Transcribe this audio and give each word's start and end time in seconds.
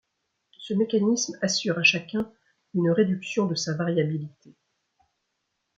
Ce 0.57 0.73
mécanisme 0.73 1.37
assure 1.43 1.77
à 1.77 1.83
chacun 1.83 2.27
une 2.73 2.89
réduction 2.89 3.45
de 3.45 3.53
sa 3.53 3.75
variabilité. 3.75 4.55